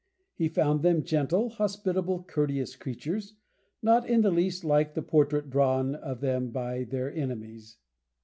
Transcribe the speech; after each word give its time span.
He 0.33 0.47
found 0.49 0.81
them 0.81 1.03
gentle, 1.03 1.49
hospitable, 1.49 2.23
courteous 2.23 2.75
creatures, 2.75 3.35
not 3.83 4.09
in 4.09 4.21
the 4.21 4.31
least 4.31 4.63
like 4.65 4.95
the 4.95 5.03
portrait 5.03 5.51
drawn 5.51 5.93
of 5.93 6.21
them 6.21 6.49
by 6.49 6.85
their 6.85 7.13
enemies. 7.13 7.77